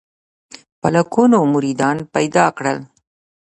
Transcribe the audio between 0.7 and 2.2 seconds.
په لکونو مریدان